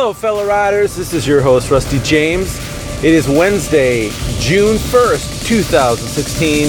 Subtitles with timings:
[0.00, 0.96] Hello, fellow riders.
[0.96, 2.56] This is your host, Rusty James.
[3.04, 6.68] It is Wednesday, June 1st, 2016,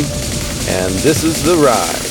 [0.75, 2.02] and this is The Ride.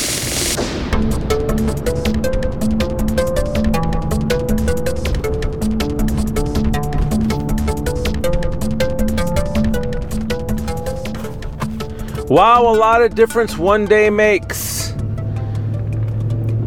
[12.31, 14.95] Wow, a lot of difference one day makes.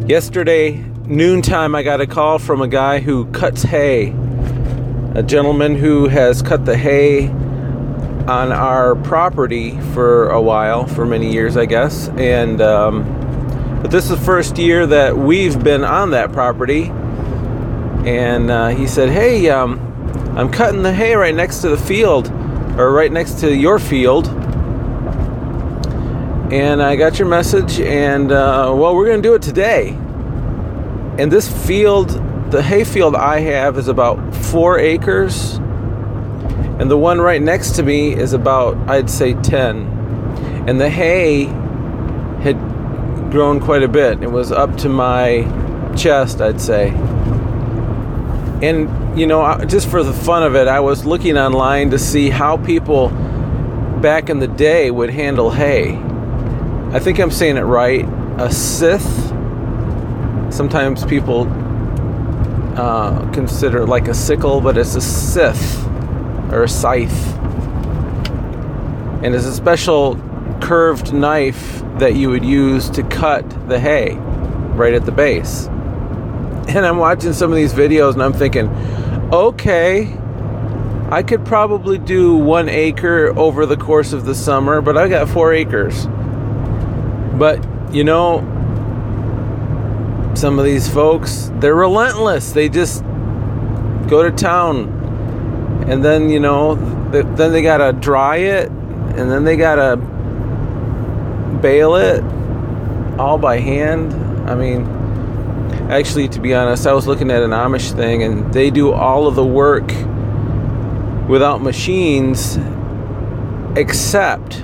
[0.06, 0.76] Yesterday,
[1.06, 4.14] noontime, I got a call from a guy who cuts hay.
[5.14, 11.32] A gentleman who has cut the hay on our property for a while, for many
[11.32, 12.08] years, I guess.
[12.10, 16.84] And, um, but this is the first year that we've been on that property.
[18.04, 19.78] And uh, he said, Hey, um,
[20.36, 22.30] I'm cutting the hay right next to the field,
[22.78, 24.26] or right next to your field
[26.54, 29.88] and I got your message, and uh, well, we're going to do it today.
[31.18, 32.10] And this field,
[32.52, 34.23] the hay field I have, is about
[34.54, 35.54] four acres,
[36.78, 40.68] and the one right next to me is about, I'd say, 10.
[40.68, 41.46] And the hay
[42.40, 42.54] had
[43.32, 45.42] grown quite a bit, it was up to my
[45.96, 46.90] chest, I'd say.
[48.62, 52.30] And, you know, just for the fun of it, I was looking online to see
[52.30, 53.08] how people
[54.00, 55.96] back in the day would handle hay.
[56.92, 58.04] I think I'm saying it right.
[58.38, 59.02] A scythe.
[60.54, 61.46] Sometimes people
[62.76, 65.86] uh, consider like a sickle, but it's a scythe
[66.52, 67.36] or a scythe.
[69.22, 70.16] And it's a special
[70.60, 74.14] curved knife that you would use to cut the hay
[74.74, 75.66] right at the base.
[76.66, 78.68] And I'm watching some of these videos and I'm thinking,
[79.32, 80.18] okay,
[81.10, 85.28] I could probably do one acre over the course of the summer, but I got
[85.28, 86.06] four acres.
[87.38, 88.40] But, you know,
[90.34, 92.52] some of these folks, they're relentless.
[92.52, 93.02] They just
[94.08, 95.84] go to town.
[95.88, 96.74] And then, you know,
[97.10, 98.68] then they got to dry it.
[98.68, 99.96] And then they got to
[101.60, 102.22] bale it
[103.18, 104.12] all by hand.
[104.48, 104.86] I mean,
[105.90, 109.26] actually, to be honest, I was looking at an Amish thing and they do all
[109.26, 109.88] of the work
[111.28, 112.58] without machines
[113.76, 114.62] except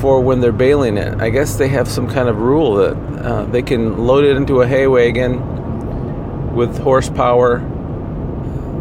[0.00, 1.20] for when they're baling it.
[1.20, 4.62] I guess they have some kind of rule that uh, they can load it into
[4.62, 7.58] a hay wagon with horsepower.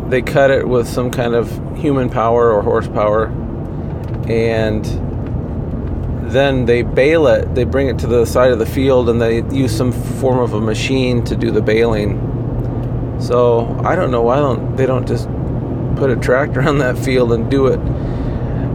[0.09, 3.27] They cut it with some kind of human power or horsepower,
[4.27, 4.85] and
[6.31, 7.53] then they bale it.
[7.53, 10.53] They bring it to the side of the field and they use some form of
[10.53, 13.17] a machine to do the baling.
[13.19, 15.27] So I don't know why don't they don't just
[15.97, 17.79] put a tractor on that field and do it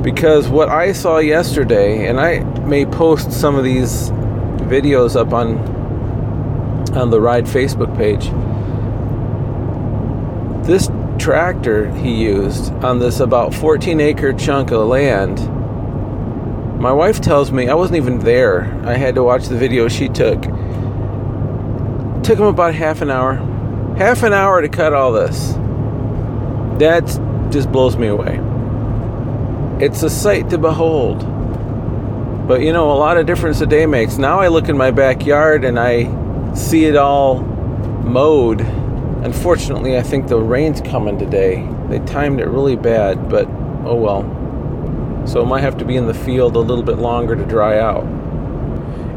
[0.04, 4.10] because what I saw yesterday, and I may post some of these
[4.68, 5.56] videos up on
[6.94, 8.30] on the Ride Facebook page.
[10.66, 15.38] This tractor he used on this about 14 acre chunk of land.
[16.78, 18.64] My wife tells me I wasn't even there.
[18.84, 20.42] I had to watch the video she took.
[22.22, 23.36] took him about half an hour.
[23.96, 25.54] Half an hour to cut all this.
[26.78, 27.06] That
[27.50, 28.53] just blows me away
[29.80, 31.20] it's a sight to behold.
[32.46, 34.18] But you know, a lot of difference a day makes.
[34.18, 38.60] Now I look in my backyard and I see it all mowed.
[38.60, 41.66] Unfortunately, I think the rain's coming today.
[41.88, 43.46] They timed it really bad, but
[43.84, 45.26] oh well.
[45.26, 47.78] So it might have to be in the field a little bit longer to dry
[47.78, 48.04] out.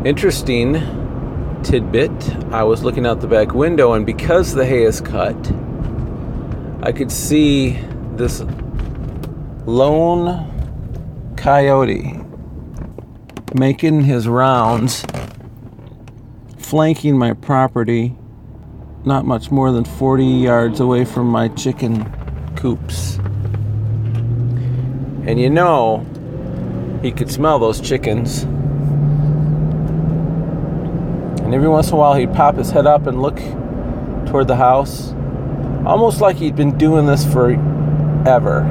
[0.05, 0.75] Interesting
[1.63, 2.11] tidbit
[2.53, 5.35] I was looking out the back window, and because the hay is cut,
[6.81, 7.77] I could see
[8.15, 8.41] this
[9.67, 12.17] lone coyote
[13.53, 15.05] making his rounds,
[16.57, 18.15] flanking my property,
[19.03, 22.09] not much more than 40 yards away from my chicken
[22.55, 23.17] coops.
[25.25, 26.05] And you know,
[27.01, 28.43] he could smell those chickens.
[31.43, 33.35] And every once in a while, he'd pop his head up and look
[34.27, 35.11] toward the house,
[35.85, 38.63] almost like he'd been doing this forever.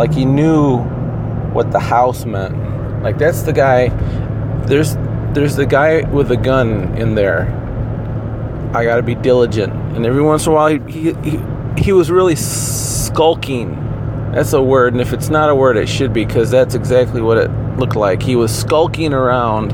[0.00, 0.78] Like he knew
[1.52, 3.02] what the house meant.
[3.02, 3.88] Like that's the guy.
[4.64, 4.94] There's
[5.34, 7.42] there's the guy with a gun in there.
[8.74, 9.74] I got to be diligent.
[9.94, 11.40] And every once in a while, he, he he
[11.76, 13.74] he was really skulking.
[14.32, 17.20] That's a word, and if it's not a word, it should be because that's exactly
[17.20, 18.22] what it looked like.
[18.22, 19.72] He was skulking around,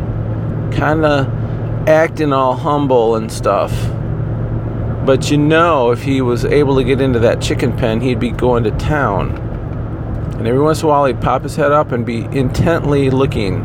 [0.73, 1.29] kind of
[1.89, 3.71] acting all humble and stuff.
[5.07, 8.31] But you know, if he was able to get into that chicken pen, he'd be
[8.31, 9.46] going to town.
[10.39, 13.61] And every once in a while, he'd pop his head up and be intently looking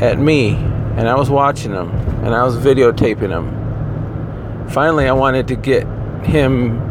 [0.00, 0.54] at me.
[0.96, 1.90] And I was watching him,
[2.24, 4.68] and I was videotaping him.
[4.70, 5.86] Finally, I wanted to get
[6.24, 6.82] him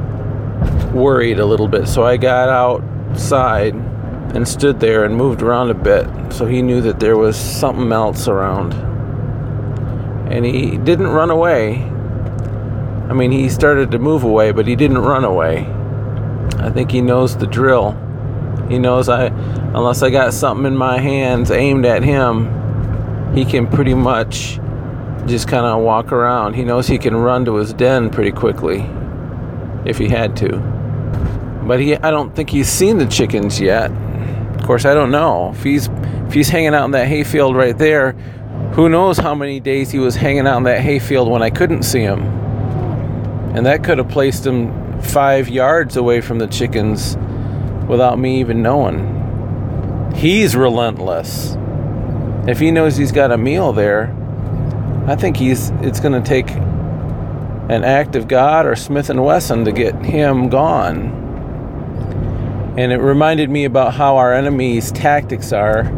[0.94, 1.88] worried a little bit.
[1.88, 6.82] So I got outside and stood there and moved around a bit so he knew
[6.82, 8.74] that there was something else around.
[10.32, 11.84] And he didn't run away.
[13.10, 15.68] I mean, he started to move away, but he didn't run away.
[16.58, 17.98] I think he knows the drill.
[18.70, 23.68] He knows I unless I got something in my hands aimed at him, he can
[23.68, 24.60] pretty much
[25.28, 26.54] just kind of walk around.
[26.54, 28.86] He knows he can run to his den pretty quickly
[29.86, 30.58] if he had to.
[31.66, 33.92] But he I don't think he's seen the chickens yet.
[33.92, 35.52] Of course, I don't know.
[35.52, 35.90] If he's
[36.28, 38.14] if he's hanging out in that hayfield right there,
[38.74, 41.84] who knows how many days he was hanging out in that hayfield when I couldn't
[41.84, 42.24] see him.
[43.56, 47.16] And that could have placed him 5 yards away from the chickens
[47.88, 50.12] without me even knowing.
[50.16, 51.58] He's relentless.
[52.48, 54.16] If he knows he's got a meal there,
[55.08, 59.66] I think he's it's going to take an act of God or Smith and Wesson
[59.66, 61.24] to get him gone.
[62.78, 65.92] And it reminded me about how our enemy's tactics are.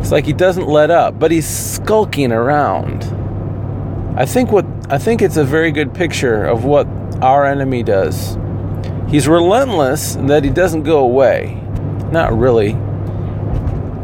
[0.00, 3.04] It's like he doesn't let up, but he's skulking around.
[4.18, 6.86] I think what I think it's a very good picture of what
[7.22, 8.36] our enemy does.
[9.08, 11.62] He's relentless in that he doesn't go away.
[12.10, 12.72] Not really.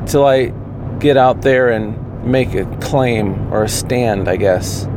[0.07, 0.53] Till I
[0.99, 4.89] get out there and make a claim or a stand, I guess.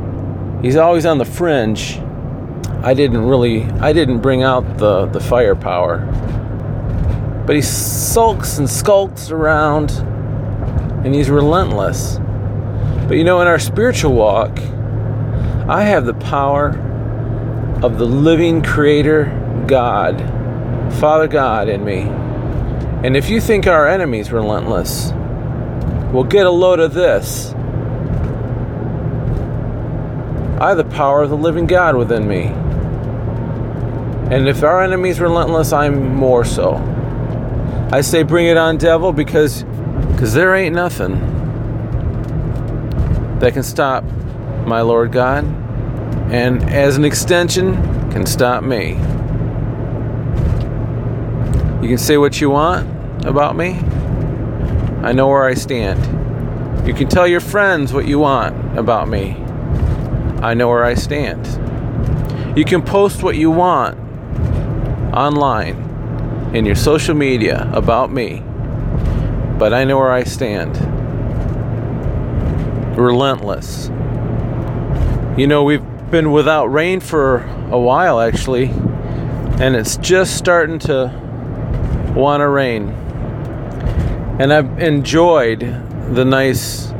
[0.61, 1.99] He's always on the fringe.
[2.83, 5.99] I didn't really I didn't bring out the the firepower.
[7.47, 9.91] But he sulks and skulks around
[11.03, 12.19] and he's relentless.
[13.07, 14.59] But you know in our spiritual walk,
[15.67, 16.69] I have the power
[17.81, 20.19] of the living creator God,
[20.99, 22.01] Father God in me.
[23.05, 25.11] And if you think our enemy's relentless,
[26.11, 27.53] well, get a load of this.
[30.59, 32.43] I have the power of the living God within me.
[34.33, 36.75] And if our enemy's relentless, I'm more so.
[37.91, 39.63] I say bring it on, devil, because
[40.13, 41.13] because there ain't nothing
[43.39, 44.03] that can stop
[44.65, 45.43] my Lord God,
[46.31, 47.75] and as an extension,
[48.11, 48.93] can stop me.
[51.85, 53.73] You can say what you want about me.
[55.03, 56.87] I know where I stand.
[56.87, 59.33] You can tell your friends what you want about me.
[60.41, 61.45] I know where I stand.
[62.57, 63.99] You can post what you want
[65.15, 65.75] online
[66.55, 68.41] in your social media about me,
[69.59, 70.75] but I know where I stand.
[72.97, 73.91] Relentless.
[75.37, 78.69] You know, we've been without rain for a while actually,
[79.59, 81.24] and it's just starting to
[82.15, 82.89] want to rain.
[84.39, 85.59] And I've enjoyed
[86.15, 86.93] the nice,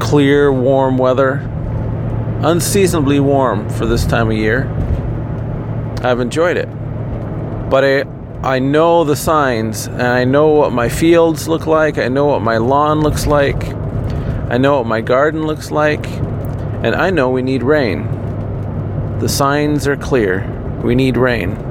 [0.00, 1.38] clear, warm weather.
[2.42, 4.70] Unseasonably warm for this time of year.
[6.02, 6.68] I've enjoyed it.
[7.70, 8.04] But I,
[8.42, 11.98] I know the signs, and I know what my fields look like.
[11.98, 13.64] I know what my lawn looks like.
[14.48, 16.06] I know what my garden looks like.
[16.06, 18.06] And I know we need rain.
[19.18, 20.46] The signs are clear.
[20.84, 21.65] We need rain.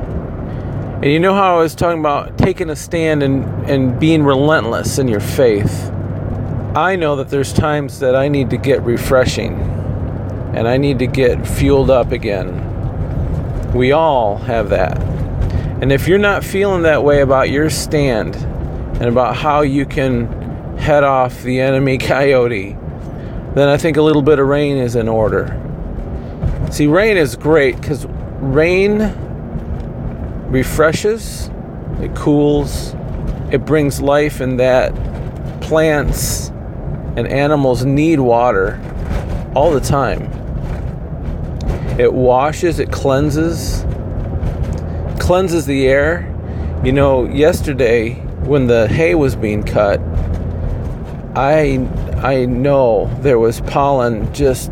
[1.06, 4.98] And you know how I was talking about taking a stand and, and being relentless
[4.98, 5.92] in your faith?
[6.76, 9.54] I know that there's times that I need to get refreshing
[10.56, 13.72] and I need to get fueled up again.
[13.72, 15.00] We all have that.
[15.80, 20.26] And if you're not feeling that way about your stand and about how you can
[20.80, 22.76] head off the enemy coyote,
[23.54, 25.56] then I think a little bit of rain is in order.
[26.72, 28.08] See, rain is great because
[28.40, 29.25] rain
[30.48, 31.50] refreshes,
[32.02, 32.96] it cools,
[33.52, 34.94] it brings life in that
[35.62, 36.50] plants
[37.18, 38.80] and animals need water
[39.56, 40.24] all the time.
[42.00, 43.86] It washes, it cleanses,
[45.20, 46.32] cleanses the air.
[46.84, 50.00] You know, yesterday when the hay was being cut,
[51.36, 51.88] I
[52.22, 54.72] I know there was pollen just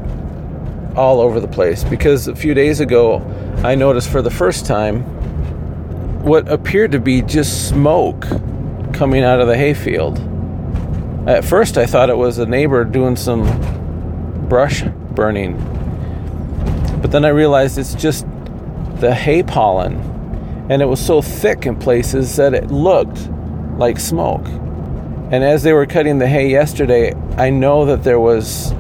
[0.96, 3.20] all over the place because a few days ago
[3.64, 5.04] I noticed for the first time
[6.24, 8.26] what appeared to be just smoke
[8.94, 10.18] coming out of the hayfield.
[11.28, 13.44] At first I thought it was a neighbor doing some
[14.48, 15.58] brush burning.
[17.02, 18.26] But then I realized it's just
[19.02, 19.96] the hay pollen
[20.70, 23.30] and it was so thick in places that it looked
[23.78, 24.48] like smoke.
[24.48, 28.74] And as they were cutting the hay yesterday, I know that there was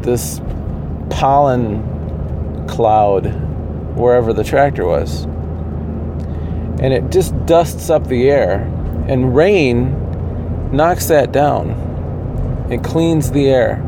[0.00, 0.40] this
[1.10, 3.26] pollen cloud
[3.96, 5.26] wherever the tractor was.
[6.80, 8.60] And it just dusts up the air,
[9.08, 12.66] and rain knocks that down.
[12.70, 13.82] It cleans the air.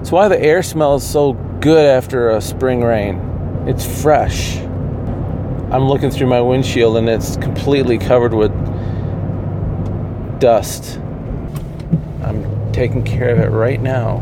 [0.00, 3.64] It's why the air smells so good after a spring rain.
[3.66, 4.58] It's fresh.
[4.58, 8.52] I'm looking through my windshield and it's completely covered with
[10.38, 10.98] dust.
[12.22, 14.18] I'm taking care of it right now.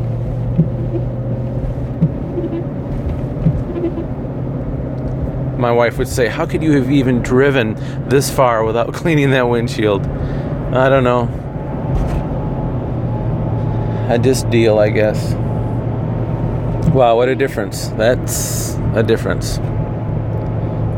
[5.62, 7.76] My wife would say, How could you have even driven
[8.08, 10.04] this far without cleaning that windshield?
[10.04, 11.28] I don't know.
[14.10, 15.34] I just deal, I guess.
[16.92, 17.86] Wow, what a difference.
[17.90, 19.60] That's a difference.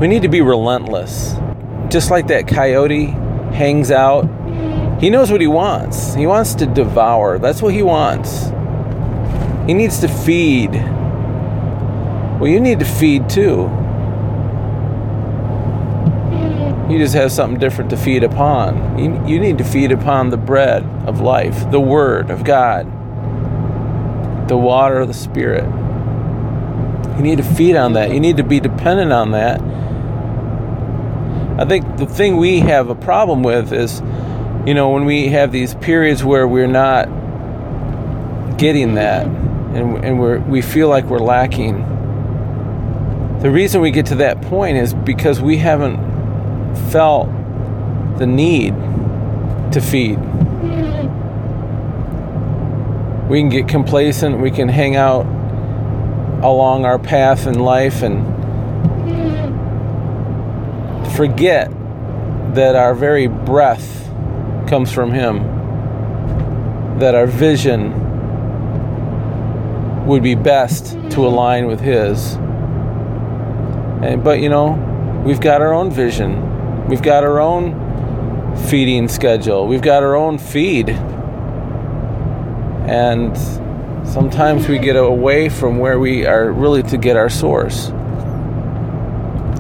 [0.00, 1.35] We need to be relentless.
[1.90, 3.09] Just like that coyote
[3.52, 4.23] hangs out,
[4.99, 6.14] he knows what he wants.
[6.14, 7.38] He wants to devour.
[7.38, 8.47] That's what he wants.
[9.66, 10.73] He needs to feed.
[12.40, 13.71] Well, you need to feed too.
[16.94, 18.96] You just have something different to feed upon.
[18.96, 22.86] You, you need to feed upon the bread of life, the Word of God,
[24.46, 25.64] the water of the Spirit.
[27.16, 28.12] You need to feed on that.
[28.12, 29.60] You need to be dependent on that.
[31.60, 34.00] I think the thing we have a problem with is,
[34.64, 37.06] you know, when we have these periods where we're not
[38.56, 41.80] getting that and, and we're, we feel like we're lacking.
[43.40, 46.13] The reason we get to that point is because we haven't
[46.90, 47.28] felt
[48.19, 48.75] the need
[49.73, 50.19] to feed.
[53.28, 55.26] We can get complacent, we can hang out
[56.45, 58.35] along our path in life and
[61.16, 61.71] forget
[62.54, 64.11] that our very breath
[64.69, 65.38] comes from Him,
[66.99, 68.00] that our vision
[70.07, 72.35] would be best to align with His.
[74.04, 76.53] And, but you know, we've got our own vision
[76.88, 79.66] We've got our own feeding schedule.
[79.66, 80.90] We've got our own feed.
[82.88, 83.36] And
[84.06, 87.88] sometimes we get away from where we are really to get our source.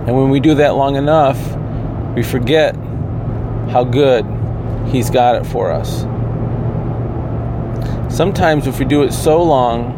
[0.06, 1.38] And when we do that long enough,
[2.14, 2.76] we forget
[3.70, 4.26] how good
[4.88, 6.02] He's got it for us.
[8.14, 9.92] Sometimes, if we do it so long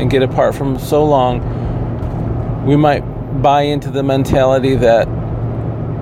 [0.00, 3.00] and get apart from so long, we might
[3.40, 5.08] buy into the mentality that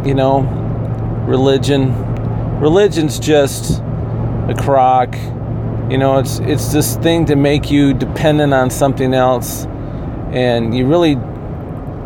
[0.07, 0.41] you know,
[1.27, 1.93] religion.
[2.61, 3.81] Religion's just
[4.49, 5.15] a crock.
[5.91, 9.67] You know, it's it's this thing to make you dependent on something else,
[10.33, 11.17] and you really,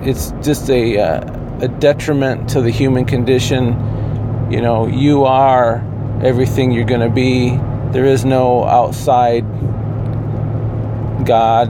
[0.02, 4.48] it's just a uh, a detriment to the human condition.
[4.50, 5.84] You know, you are
[6.22, 7.50] everything you're going to be.
[7.92, 9.42] There is no outside
[11.26, 11.68] God.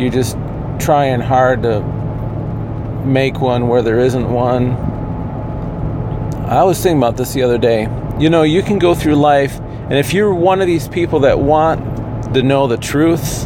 [0.00, 0.36] You're just
[0.78, 1.95] trying hard to
[3.06, 4.72] make one where there isn't one.
[6.46, 7.88] I was thinking about this the other day.
[8.18, 11.38] You know, you can go through life, and if you're one of these people that
[11.38, 13.44] want to know the truth,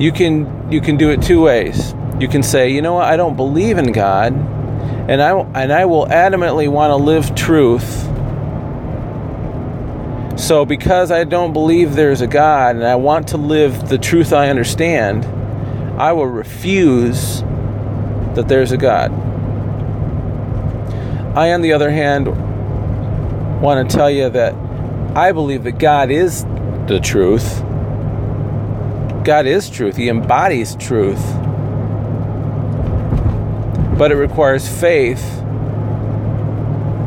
[0.00, 1.94] you can you can do it two ways.
[2.18, 5.84] You can say, you know what, I don't believe in God, and I and I
[5.84, 8.04] will adamantly want to live truth.
[10.38, 14.32] So because I don't believe there's a God and I want to live the truth
[14.34, 15.24] I understand,
[15.98, 17.40] I will refuse
[18.34, 19.10] that there's a God.
[21.36, 22.26] I, on the other hand,
[23.62, 24.54] want to tell you that
[25.16, 26.44] I believe that God is
[26.86, 27.60] the truth.
[29.24, 31.24] God is truth, He embodies truth.
[33.98, 35.22] But it requires faith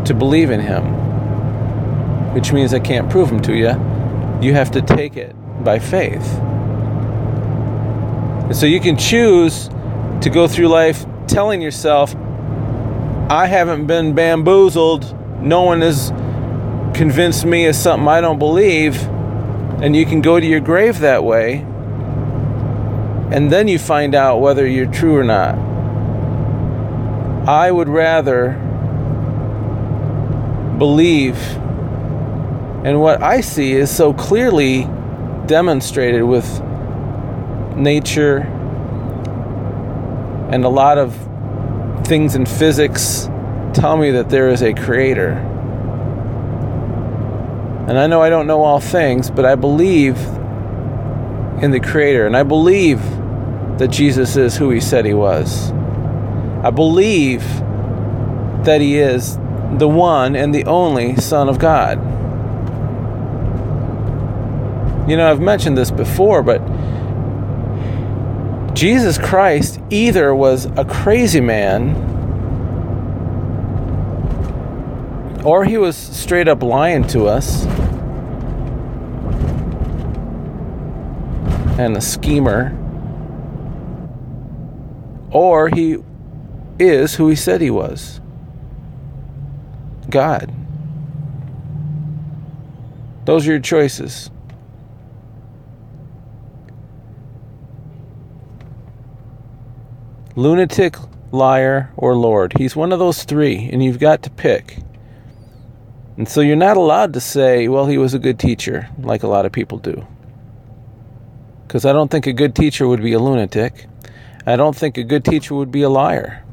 [0.06, 3.70] to believe in Him, which means I can't prove Him to you.
[4.42, 6.40] You have to take it by faith.
[8.50, 9.70] And so you can choose
[10.22, 12.16] to go through life telling yourself,
[13.30, 15.16] I haven't been bamboozled.
[15.40, 16.10] No one has
[16.98, 19.04] convinced me of something I don't believe.
[19.84, 21.58] And you can go to your grave that way.
[23.32, 25.54] And then you find out whether you're true or not.
[27.48, 28.54] I would rather
[30.80, 31.38] believe.
[32.84, 34.90] And what I see is so clearly
[35.46, 36.64] demonstrated with
[37.80, 38.40] nature
[40.52, 41.16] and a lot of
[42.06, 43.30] things in physics
[43.74, 45.32] tell me that there is a creator.
[47.88, 50.18] And I know I don't know all things, but I believe
[51.62, 53.00] in the creator and I believe
[53.78, 55.72] that Jesus is who he said he was.
[56.64, 57.44] I believe
[58.66, 59.38] that he is
[59.78, 61.98] the one and the only Son of God.
[65.10, 66.62] You know, I've mentioned this before, but
[68.80, 71.98] Jesus Christ either was a crazy man
[75.44, 77.66] or he was straight up lying to us
[81.78, 82.74] and a schemer
[85.30, 85.98] or he
[86.80, 88.22] is who he said he was
[90.10, 90.54] God.
[93.26, 94.32] Those are your choices.
[100.36, 100.96] Lunatic,
[101.32, 102.54] liar, or Lord.
[102.58, 104.78] He's one of those three, and you've got to pick.
[106.18, 109.28] And so you're not allowed to say, well, he was a good teacher, like a
[109.28, 110.06] lot of people do.
[111.66, 113.86] Because I don't think a good teacher would be a lunatic.
[114.46, 116.44] I don't think a good teacher would be a liar.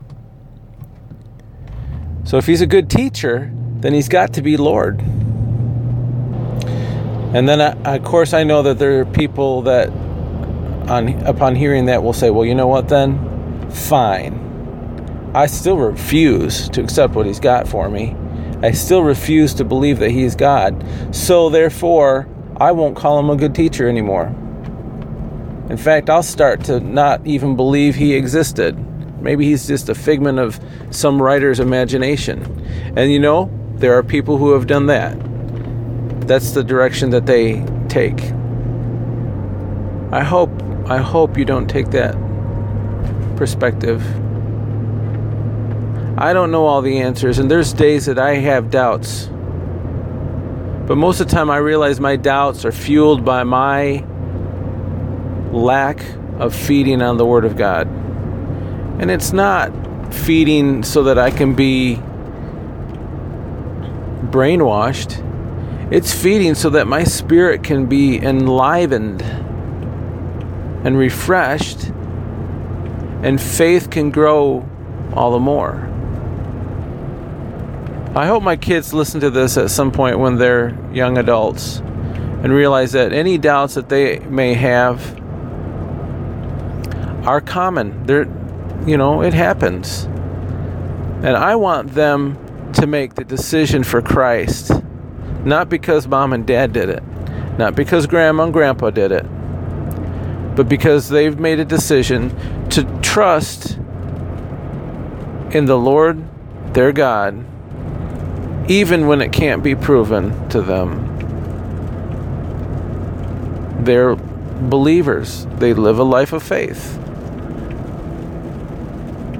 [2.24, 5.00] So if he's a good teacher, then he's got to be Lord.
[7.34, 9.88] And then, I, of course, I know that there are people that,
[10.88, 12.88] on upon hearing that, will say, "Well, you know what?
[12.88, 13.18] Then,
[13.70, 14.46] fine.
[15.34, 18.16] I still refuse to accept what he's got for me.
[18.62, 20.82] I still refuse to believe that he's God.
[21.14, 24.34] So therefore, I won't call him a good teacher anymore.
[25.68, 28.76] In fact, I'll start to not even believe he existed."
[29.20, 32.46] Maybe he's just a figment of some writer's imagination.
[32.96, 35.18] And you know, there are people who have done that.
[36.26, 38.32] That's the direction that they take.
[40.12, 40.50] I hope
[40.86, 42.16] I hope you don't take that
[43.36, 44.02] perspective.
[46.18, 49.26] I don't know all the answers and there's days that I have doubts.
[50.86, 54.04] But most of the time I realize my doubts are fueled by my
[55.52, 56.02] lack
[56.38, 57.86] of feeding on the word of God.
[58.98, 59.72] And it's not
[60.14, 61.96] feeding so that I can be
[64.30, 65.22] brainwashed.
[65.92, 71.90] It's feeding so that my spirit can be enlivened and refreshed,
[73.26, 74.64] and faith can grow
[75.12, 75.74] all the more.
[78.14, 82.52] I hope my kids listen to this at some point when they're young adults and
[82.52, 85.20] realize that any doubts that they may have
[87.26, 88.06] are common.
[88.06, 88.28] They're,
[88.86, 90.04] you know, it happens.
[90.04, 92.38] And I want them
[92.74, 94.70] to make the decision for Christ.
[95.44, 97.02] Not because mom and dad did it,
[97.58, 99.24] not because grandma and grandpa did it,
[100.54, 102.30] but because they've made a decision
[102.70, 103.78] to trust
[105.50, 106.22] in the Lord
[106.74, 107.44] their God,
[108.70, 111.04] even when it can't be proven to them.
[113.84, 116.98] They're believers, they live a life of faith.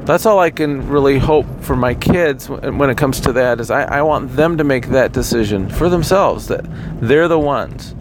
[0.06, 3.72] That's all I can really hope for my kids when it comes to that is
[3.72, 6.64] I, I want them to make that decision for themselves that
[7.00, 7.92] they're the ones.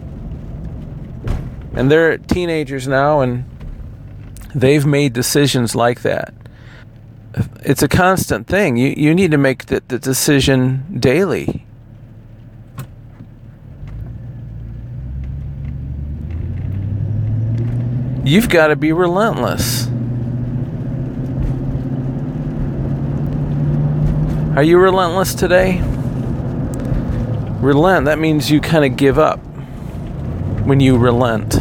[1.74, 3.44] And they're teenagers now and
[4.56, 6.32] they've made decisions like that.
[7.60, 8.78] It's a constant thing.
[8.78, 11.66] You you need to make the, the decision daily.
[18.24, 19.86] You've got to be relentless.
[24.56, 25.80] Are you relentless today?
[27.60, 29.38] Relent, that means you kind of give up
[30.64, 31.56] when you relent.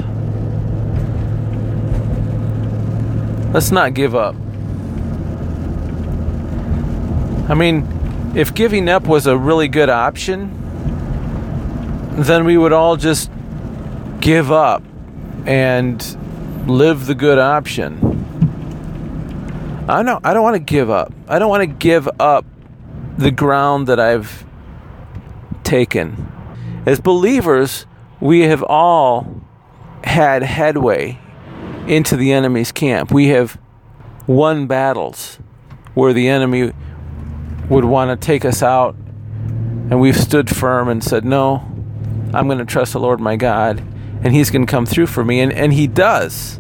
[3.55, 4.35] Let's not give up.
[7.49, 7.87] I mean,
[8.35, 10.51] if giving up was a really good option,
[12.21, 13.31] then we would all just
[14.19, 14.83] give up
[15.45, 17.97] and live the good option.
[19.87, 21.13] I know I don't want to give up.
[21.29, 22.43] I don't want to give up
[23.17, 24.43] the ground that I've
[25.63, 26.29] taken.
[26.85, 27.85] As believers,
[28.19, 29.45] we have all
[30.03, 31.19] had headway
[31.87, 33.11] into the enemy's camp.
[33.11, 33.59] We have
[34.27, 35.39] won battles
[35.93, 36.73] where the enemy
[37.69, 41.57] would want to take us out, and we've stood firm and said, No,
[42.33, 43.79] I'm going to trust the Lord my God,
[44.23, 45.39] and He's going to come through for me.
[45.41, 46.59] And, and He does.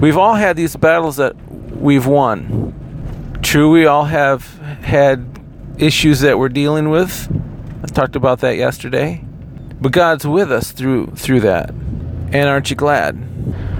[0.00, 1.34] We've all had these battles that
[1.72, 3.38] we've won.
[3.42, 5.26] True, we all have had
[5.78, 7.28] issues that we're dealing with.
[7.82, 9.24] I talked about that yesterday.
[9.80, 11.70] But God's with us through through that.
[11.70, 13.16] And aren't you glad?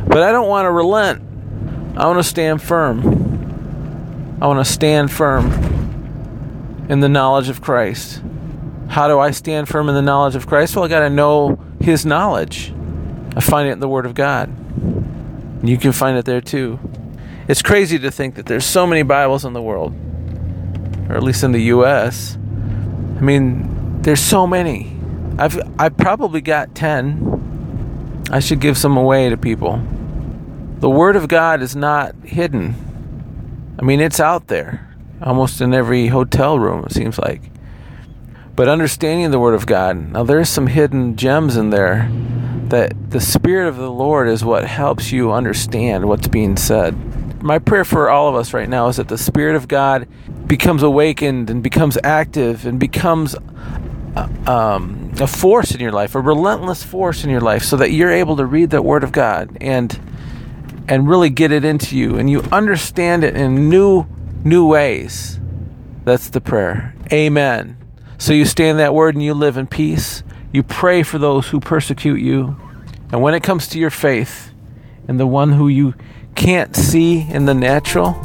[0.09, 1.23] But I don't want to relent.
[1.97, 4.39] I want to stand firm.
[4.41, 8.23] I want to stand firm in the knowledge of Christ.
[8.89, 10.75] How do I stand firm in the knowledge of Christ?
[10.75, 12.73] Well, I got to know his knowledge.
[13.37, 14.49] I find it in the word of God.
[15.63, 16.81] You can find it there too.
[17.47, 19.95] It's crazy to think that there's so many Bibles in the world
[21.09, 22.37] or at least in the U.S.
[22.37, 24.95] I mean, there's so many.
[25.39, 28.27] I've I probably got ten.
[28.31, 29.83] I should give some away to people.
[30.81, 33.75] The Word of God is not hidden.
[33.81, 36.85] I mean, it's out there, almost in every hotel room.
[36.85, 37.51] It seems like.
[38.55, 42.09] But understanding the Word of God, now there's some hidden gems in there
[42.69, 46.95] that the Spirit of the Lord is what helps you understand what's being said.
[47.43, 50.07] my prayer for all of us right now is that the Spirit of God
[50.47, 53.35] becomes awakened and becomes active and becomes
[54.17, 57.91] uh, um, a force in your life, a relentless force in your life, so that
[57.91, 59.99] you're able to read the Word of God and
[60.89, 64.07] and really get it into you and you understand it in new
[64.45, 65.39] new ways.
[66.05, 66.95] That's the prayer.
[67.13, 67.77] Amen.
[68.19, 70.23] So you stand that word and you live in peace.
[70.53, 72.57] You pray for those who persecute you.
[73.13, 74.53] And when it comes to your faith
[75.07, 75.95] and the one who you
[76.35, 78.17] can't see in the natural,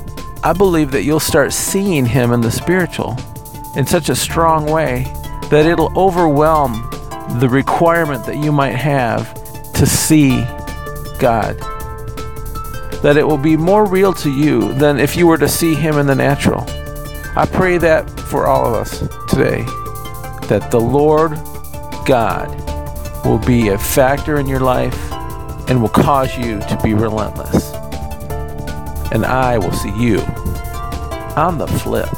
[0.43, 3.17] I believe that you'll start seeing him in the spiritual
[3.75, 5.03] in such a strong way
[5.49, 6.89] that it'll overwhelm
[7.39, 9.33] the requirement that you might have
[9.73, 10.43] to see
[11.19, 11.72] God.
[13.03, 15.99] That it will be more real to you than if you were to see him
[15.99, 16.65] in the natural.
[17.35, 19.63] I pray that for all of us today,
[20.47, 21.33] that the Lord
[22.05, 22.49] God
[23.23, 24.97] will be a factor in your life
[25.69, 27.73] and will cause you to be relentless
[29.13, 30.19] and I will see you
[31.37, 32.09] on the flip.